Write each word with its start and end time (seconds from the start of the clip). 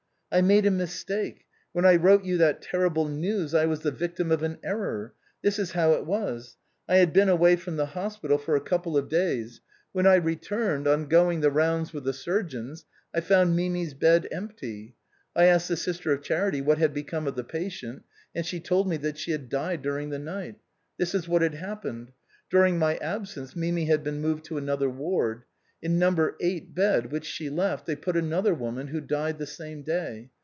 "I 0.33 0.39
made 0.39 0.65
a 0.65 0.71
mistake. 0.71 1.43
When 1.73 1.83
I 1.85 1.97
wrote 1.97 2.23
you 2.23 2.37
that 2.37 2.61
terrible 2.61 3.05
news 3.09 3.53
I 3.53 3.65
was 3.65 3.81
the 3.81 3.91
victim 3.91 4.31
of 4.31 4.43
an 4.43 4.59
error. 4.63 5.13
This 5.41 5.59
is 5.59 5.71
how 5.71 5.91
it 5.95 6.05
was: 6.05 6.55
I 6.87 6.99
had 6.99 7.11
been 7.11 7.27
away 7.27 7.57
from 7.57 7.75
the 7.75 7.87
hospital 7.87 8.37
for 8.37 8.55
a 8.55 8.61
couple 8.61 8.95
of 8.95 9.09
days. 9.09 9.59
336 9.91 10.47
THE 10.47 10.55
BOHEMIANS 10.55 10.77
OF 10.79 10.83
THE 10.83 10.87
LATIN 10.87 10.87
QUARTER. 10.87 10.87
When 10.87 10.87
I 10.87 10.87
returned, 10.87 10.87
on 10.87 11.09
going 11.09 11.41
the 11.41 11.51
rounds 11.51 11.91
with 11.93 12.03
the 12.05 12.13
surgeons, 12.13 12.85
1 13.11 13.23
found 13.23 13.55
Mimi's 13.57 13.93
bed 13.93 14.27
empty. 14.31 14.95
I 15.35 15.45
asked 15.47 15.67
the 15.67 15.75
sister 15.75 16.13
of 16.13 16.23
charity 16.23 16.61
what 16.61 16.77
had 16.77 16.93
become 16.93 17.27
of 17.27 17.35
tlie 17.35 17.49
patient, 17.49 18.03
and 18.33 18.45
she 18.45 18.61
tokl 18.61 18.87
me 18.87 18.95
that 18.95 19.17
she 19.17 19.31
had 19.31 19.49
died 19.49 19.81
during 19.81 20.11
the 20.11 20.17
night. 20.19 20.55
This 20.97 21.13
is 21.13 21.27
what 21.27 21.41
had 21.41 21.55
happened. 21.55 22.13
During 22.49 22.79
my 22.79 22.95
absence 22.99 23.53
Mimi 23.53 23.83
had 23.87 24.01
been 24.01 24.21
moved 24.21 24.45
to 24.45 24.57
another 24.57 24.89
ward. 24.89 25.43
In 25.83 25.97
No. 25.97 26.35
8 26.39 26.75
bed, 26.75 27.11
which 27.11 27.25
she 27.25 27.49
left, 27.49 27.87
they 27.87 27.95
put 27.95 28.15
another 28.15 28.53
woman 28.53 28.89
who 28.89 29.01
died 29.01 29.39
the 29.39 29.47
same 29.47 29.81
day. 29.81 30.29